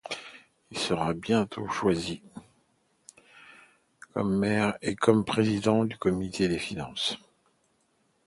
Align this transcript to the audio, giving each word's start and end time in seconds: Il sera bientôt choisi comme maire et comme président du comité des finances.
Il 0.71 0.79
sera 0.79 1.13
bientôt 1.13 1.67
choisi 1.69 2.23
comme 4.15 4.35
maire 4.39 4.75
et 4.81 4.95
comme 4.95 5.23
président 5.23 5.85
du 5.85 5.95
comité 5.95 6.47
des 6.47 6.57
finances. 6.57 7.19